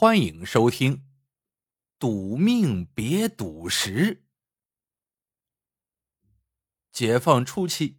[0.00, 0.96] 欢迎收听
[1.98, 4.14] 《赌命别赌石》。
[6.92, 7.98] 解放初期，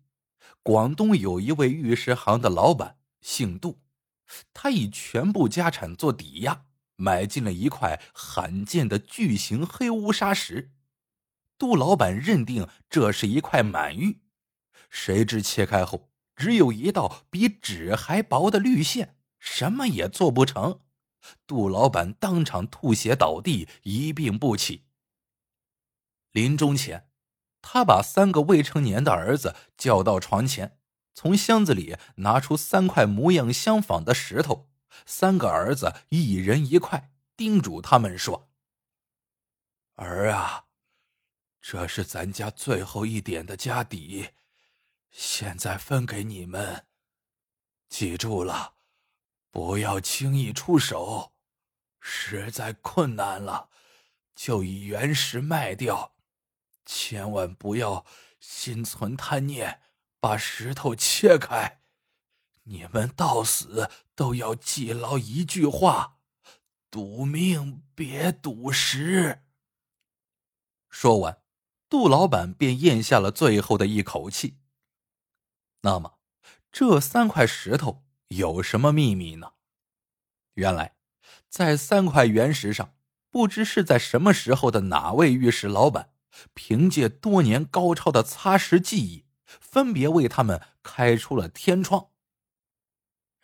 [0.64, 3.82] 广东有一位玉石行的老板，姓杜，
[4.54, 10.72] 他以全部家产做抵押，买进了一块罕见的巨型黑乌砂石。
[11.58, 14.22] 杜老板认定这是一块满玉，
[14.90, 20.80] 谁知切开后只有一道比纸还薄的绿线，什么也做不成。
[21.46, 24.86] 杜老板当场吐血倒地，一病不起。
[26.32, 27.10] 临终前，
[27.62, 30.80] 他把三个未成年的儿子叫到床前，
[31.14, 34.70] 从箱子里拿出三块模样相仿的石头，
[35.06, 38.50] 三个儿子一人一块，叮嘱他们说
[39.96, 40.66] ：“儿啊，
[41.62, 44.30] 这是咱家最后一点的家底，
[45.12, 46.86] 现在分给你们，
[47.90, 48.76] 记住了。”
[49.52, 51.34] 不要轻易出手，
[52.00, 53.70] 实在困难了，
[54.36, 56.16] 就以原石卖掉。
[56.86, 58.06] 千万不要
[58.40, 59.82] 心存贪念，
[60.20, 61.82] 把石头切开。
[62.64, 66.20] 你们到死都要记牢一句话：
[66.92, 69.44] 赌命别赌石。
[70.90, 71.42] 说完，
[71.88, 74.60] 杜老板便咽下了最后的一口气。
[75.82, 76.20] 那么，
[76.72, 78.06] 这三块石头。
[78.30, 79.52] 有什么秘密呢？
[80.54, 80.96] 原来，
[81.50, 82.96] 在三块原石上，
[83.30, 86.12] 不知是在什么时候的哪位玉石老板，
[86.54, 92.10] 凭借多年高超的擦石技艺，分别为他们开出了天窗。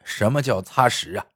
[0.03, 1.27] 什么叫擦石啊？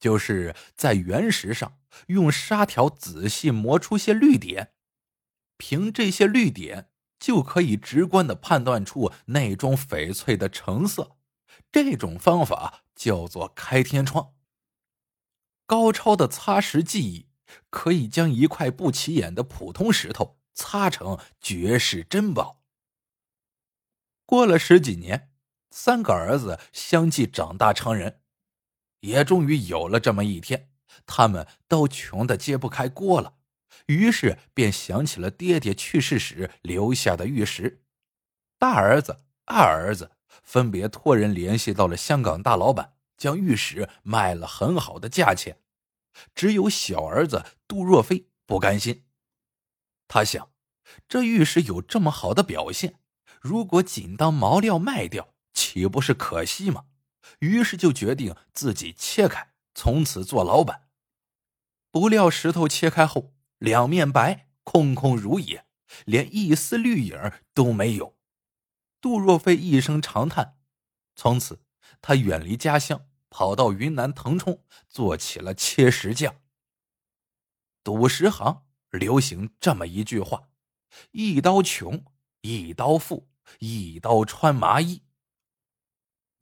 [0.00, 4.72] 就是在原石上用砂条仔细磨出些绿点，
[5.58, 11.18] 凭这些绿点就可以直观的判断出那种翡翠的成色。
[11.72, 14.34] 这种方法叫做开天窗。
[15.66, 17.28] 高超的擦石技艺
[17.70, 22.64] 可以将一块不起眼的普通石头擦成绝世珍宝。
[24.26, 25.32] 过了十几年，
[25.70, 28.20] 三个儿子相继长大成人，
[29.00, 30.72] 也终于有了这么一天，
[31.06, 33.34] 他们都穷得揭不开锅了，
[33.86, 37.84] 于是便想起了爹爹去世时留下的玉石。
[38.58, 40.10] 大儿子、二儿子。
[40.42, 45.58] 分别托人联系到了香港大老板，将玉石卖了很好的价钱。
[46.34, 49.04] 只有小儿子杜若飞不甘心，
[50.08, 50.50] 他想，
[51.08, 52.96] 这玉石有这么好的表现，
[53.40, 56.86] 如果仅当毛料卖掉，岂不是可惜吗？
[57.38, 60.88] 于是就决定自己切开，从此做老板。
[61.92, 65.64] 不料石头切开后，两面白，空空如也，
[66.04, 68.16] 连一丝绿影都没有。
[69.00, 70.58] 杜若飞一声长叹，
[71.16, 71.62] 从此
[72.02, 76.36] 他远离家乡，跑到云南腾冲做起了切石匠。
[77.82, 80.50] 赌石行流行这么一句话
[81.12, 82.04] ：“一刀穷，
[82.42, 85.02] 一刀富，一刀穿麻衣。”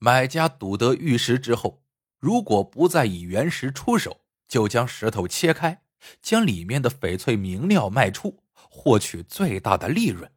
[0.00, 1.84] 买家赌得玉石之后，
[2.18, 5.84] 如果不再以原石出手，就将石头切开，
[6.20, 10.32] 将里面的翡翠明料卖出，获取最大的利润。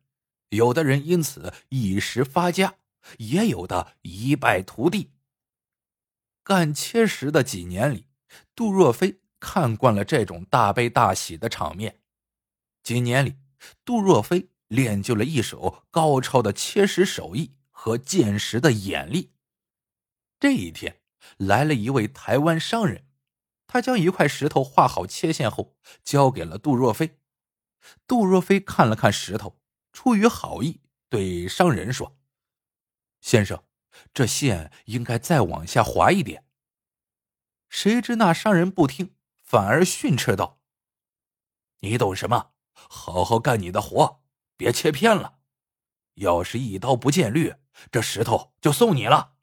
[0.52, 2.76] 有的人因此一时发家，
[3.18, 5.12] 也有的一败涂地。
[6.44, 8.08] 干切石的几年里，
[8.54, 12.02] 杜若飞看惯了这种大悲大喜的场面。
[12.84, 13.38] 几年里，
[13.86, 19.32] 杜若飞练就了一手高超的切石手艺和见石的眼力。
[20.38, 21.00] 这一天，
[21.38, 23.06] 来了一位台湾商人，
[23.68, 27.20] 他将一块石头画好切线后，交给了杜若飞。
[28.06, 29.61] 杜若飞看了看石头。
[29.92, 32.18] 出于好意，对商人说
[33.22, 33.64] ：“先生，
[34.14, 36.46] 这线应该再往下滑一点。”
[37.70, 40.60] 谁知那商人不听，反而训斥道
[41.80, 42.52] ：“你懂什么？
[42.74, 44.22] 好好干你的活，
[44.58, 45.40] 别切偏了。
[46.16, 47.56] 要是一刀不见绿，
[47.92, 49.36] 这石头就送你了。”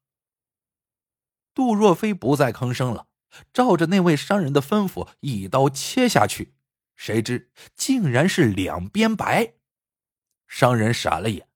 [1.54, 3.08] 杜若飞不再吭声了，
[3.53, 6.55] 照着那位商人的吩咐，一刀切下去，
[6.96, 9.57] 谁知竟然是两边白。
[10.49, 11.49] 商人傻了眼，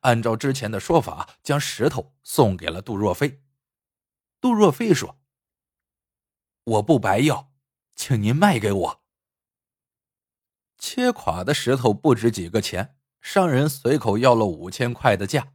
[0.00, 3.42] 按照之前的说法，将石头送给了杜若飞。
[4.40, 5.20] 杜若飞说
[6.64, 7.52] ：“我不白要，
[7.94, 9.04] 请您卖给我。”
[10.78, 15.52] 切垮的石头不值几个钱，商人随口要了五千块的价。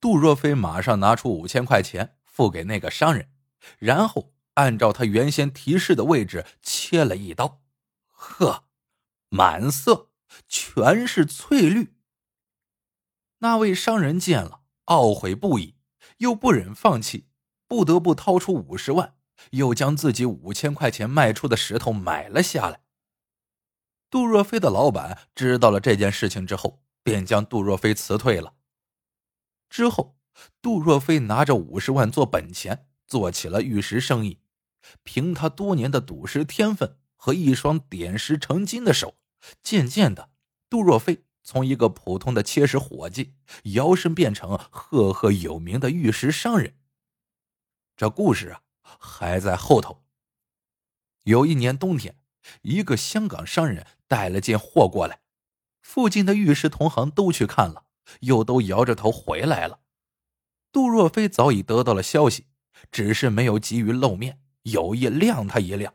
[0.00, 3.32] 杜若飞马上拿出五千块钱付给那个商人，
[3.78, 7.60] 然后按照他原先提示的位置切了一刀。
[8.06, 8.66] 呵，
[9.28, 10.10] 满色
[10.48, 11.96] 全是翠绿。
[13.44, 15.74] 那位商人见了，懊悔不已，
[16.16, 17.26] 又不忍放弃，
[17.68, 19.16] 不得不掏出五十万
[19.50, 22.80] 又将自己五千块钱卖出的石头买了下来。
[24.08, 28.54] 杜若飞的老板知道了这件事情之后，便将杜若飞辞退了。
[29.68, 30.16] 之后，
[30.62, 34.40] 杜若飞拿着五十万做本钱，做起了玉石生意。
[35.02, 39.18] 凭他多年的赌石天分和一双点石成金的手，
[39.62, 40.30] 渐渐的，
[40.70, 43.34] 杜若飞从一个普通的切石伙计，
[43.74, 46.74] 摇身变成赫赫有名的玉石商人。
[47.96, 50.02] 这故事啊，还在后头。
[51.22, 52.18] 有一年冬天，
[52.62, 55.20] 一个香港商人带了件货过来，
[55.80, 57.84] 附近的玉石同行都去看了。
[58.20, 59.80] 又都摇着头回来了。
[60.70, 62.46] 杜若飞早已得到了消息，
[62.92, 65.94] 只是没有急于露面，有意亮他一亮。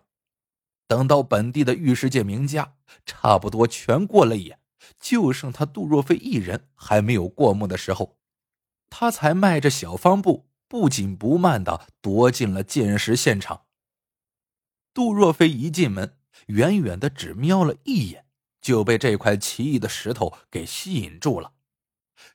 [0.88, 2.76] 等到本地的玉石界名家
[3.06, 4.59] 差不多全过了眼，
[5.00, 8.18] 就剩他杜若飞一人还没有过目的时候，
[8.90, 13.66] 他才迈着小方步，不紧不慢的踱进了见识现场。
[14.94, 16.18] 杜若飞一进门，
[16.48, 18.26] 远远的只瞄了一眼，
[18.60, 21.54] 就被这块奇异的石头给吸引住了。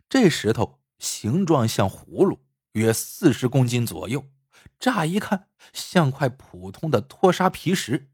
[0.08, 2.40] 这石头形状像葫芦，
[2.72, 4.30] 约四十公斤左右。
[4.78, 8.10] 乍一看像块普通的脱砂皮石，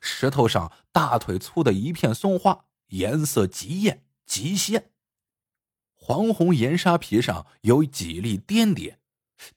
[0.00, 4.90] 石头上大腿粗的一片松花，颜色极艳极鲜。
[5.94, 9.00] 黄红岩沙皮上有几粒颠点，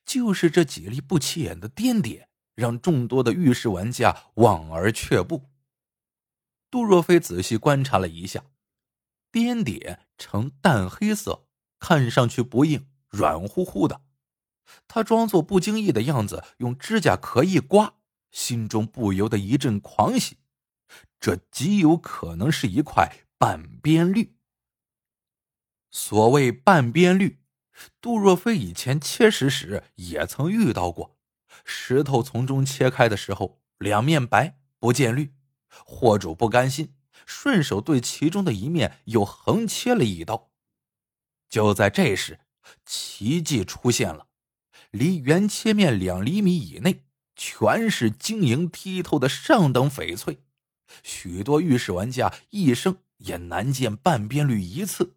[0.06, 5.50] 就是这几粒不起眼的颠点，让众多的玉石玩家望而却步。
[6.72, 8.46] 杜若飞仔细观察了一下，
[9.32, 11.46] 颠点呈淡黑色。
[11.80, 14.02] 看上去不硬，软乎乎的。
[14.90, 17.94] 他装作不经意的样子，用指甲壳一刮，
[18.32, 20.40] 心中不由得一阵狂喜。
[21.20, 24.36] 这极有可能是一块半边绿。
[25.92, 27.40] 所谓半边绿，
[28.00, 31.18] 杜若飞以前切石时也曾遇到过。
[31.66, 35.34] 石头从中切开的时候，两面白不见绿，
[35.68, 36.96] 货主不甘心，
[37.26, 40.52] 顺手对其中的一面又横切了一刀。
[41.50, 42.40] 就在这时，
[42.86, 44.28] 奇迹出现了，
[44.92, 47.04] 离原切面两厘米以内，
[47.36, 50.44] 全是晶莹剔透的上等翡翠。
[51.04, 55.16] 许多玉石玩家一生也难见半边绿一次。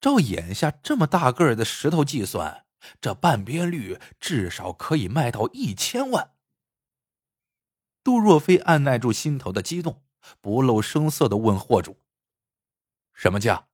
[0.00, 2.66] 照眼下这么大个儿的石头计算，
[3.00, 6.34] 这半边绿至少可以卖到一千万。
[8.04, 10.02] 杜若飞按耐住心头的激动，
[10.40, 12.00] 不露声色的问货主
[13.14, 13.68] ：“什么价？”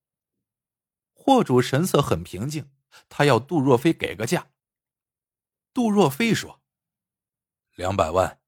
[1.12, 2.70] 货主神色很平静，
[3.08, 4.50] 他要杜若飞给个价。
[5.74, 6.62] 杜若飞说
[7.74, 8.40] ：“两百万，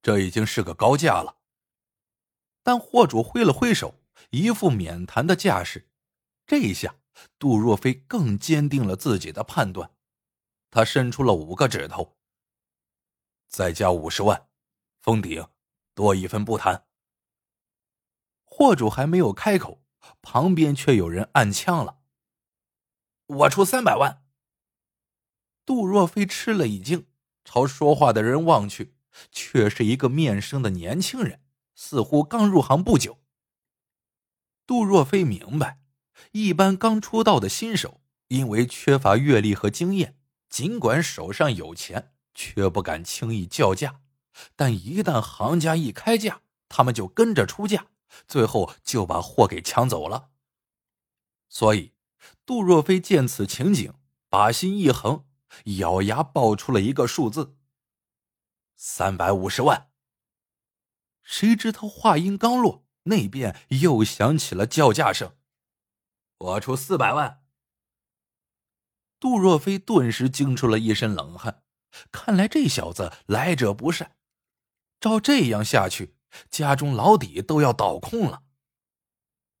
[0.00, 1.38] 这已经是个高价了。”
[2.62, 4.00] 但货主挥了挥手，
[4.30, 5.88] 一副免谈的架势。
[6.46, 6.96] 这一下，
[7.38, 9.90] 杜若飞更坚定了自己的判断。
[10.70, 12.16] 他伸出了五个指头
[13.48, 14.48] ：“再加五十万，
[15.00, 15.46] 封顶，
[15.94, 16.86] 多一分不谈。”
[18.44, 19.82] 货主还没有开口，
[20.20, 22.00] 旁边却有人按枪了。
[23.26, 24.24] 我出三百万。
[25.64, 27.06] 杜若飞吃了一惊，
[27.44, 28.94] 朝说话的人望去，
[29.30, 31.41] 却是一个面生的年轻人，
[31.74, 33.18] 似乎刚入行不久。
[34.66, 35.80] 杜若飞明白，
[36.32, 44.00] 一般刚出道的新手，因为缺乏阅历和经验，尽管手上有钱，却不敢轻易叫价。
[44.56, 47.88] 但一旦行家一开价，他们就跟着出价，
[48.26, 50.30] 最后就把货给抢走了。
[51.48, 51.92] 所以。
[52.46, 53.94] 杜若飞见此情景，
[54.28, 55.24] 把心一横，
[55.78, 57.56] 咬牙报出了一个数字：
[58.76, 59.91] 三百五十万。
[61.22, 65.36] 谁知他话音刚落，那边又响起了叫价声
[66.38, 67.42] ：“我出四百万。”
[69.18, 71.62] 杜若飞顿时惊出了一身冷汗，
[72.10, 74.16] 看来这小子来者不善。
[75.00, 76.16] 照这样下去，
[76.50, 78.42] 家中老底都要倒空了。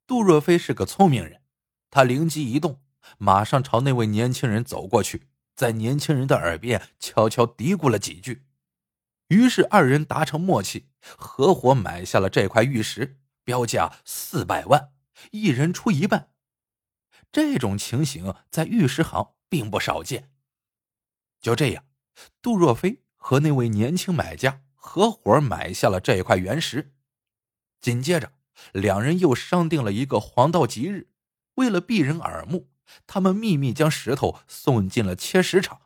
[0.06, 1.42] 杜若飞是个聪明人。
[1.90, 2.82] 他灵机一动，
[3.18, 8.46] 马上朝那位年轻人走过去，在年轻人的耳边悄悄嘀咕了几句。
[9.32, 14.90] 于是二人达成默契，合伙买下了这块玉石，标价四百万，
[15.30, 16.28] 一人出一半。
[17.32, 20.30] 这种情形在玉石行并不少见。
[21.40, 21.86] 就这样，
[22.42, 26.92] 杜若飞和那位年轻买家合伙买下了这块原石。
[27.80, 28.34] 紧接着，
[28.72, 31.08] 两人又商定了一个黄道吉日。
[31.54, 32.68] 为了避人耳目，
[33.06, 35.80] 他们秘密将石头送进了切石场。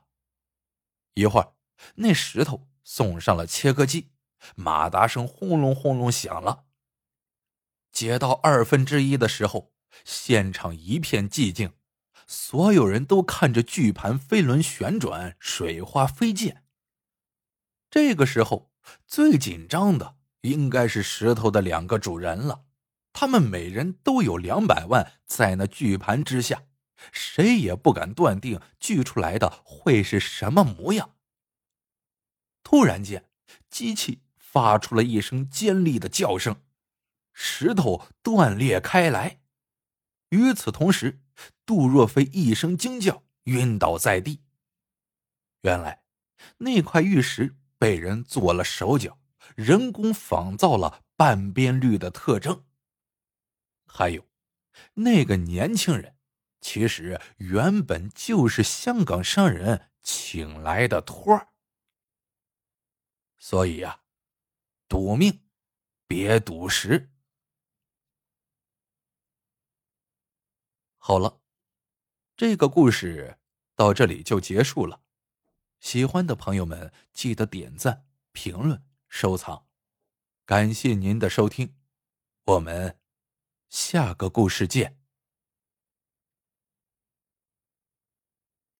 [1.14, 1.52] 一会儿，
[1.94, 4.10] 那石头送上了切割机，
[4.54, 6.66] 马达声轰隆轰隆响了。
[7.90, 9.72] 接到二分之一的时候，
[10.04, 11.72] 现场一片寂静，
[12.28, 16.62] 所有人都看着巨盘飞轮旋转，水花飞溅。
[17.90, 18.70] 这个时候
[19.04, 22.66] 最紧张的应该是石头的两个主人了，
[23.12, 26.62] 他们每人都有两百万在那巨盘之下，
[27.10, 31.15] 谁也不敢断定锯出来的会是什么模样。
[32.68, 33.24] 突然间，
[33.70, 36.64] 机器发出了一声尖利的叫声，
[37.32, 39.38] 石头断裂开来。
[40.30, 41.20] 与此同时，
[41.64, 44.42] 杜若飞一声惊叫，晕倒在地。
[45.60, 46.02] 原来，
[46.58, 49.16] 那块玉石被人做了手脚，
[49.54, 52.64] 人工仿造了半边绿的特征。
[53.86, 54.26] 还有，
[54.94, 56.16] 那个年轻人，
[56.60, 61.50] 其实原本就是香港商人请来的托儿。
[63.38, 64.00] 所以呀，
[64.88, 65.42] 赌命，
[66.06, 67.12] 别赌石。
[70.96, 71.40] 好了，
[72.36, 73.38] 这个故事
[73.74, 75.02] 到这里就结束了。
[75.78, 79.68] 喜欢的朋友们，记得点赞、评论、收藏，
[80.44, 81.76] 感谢您的收听，
[82.44, 82.98] 我们
[83.68, 85.05] 下个故事见。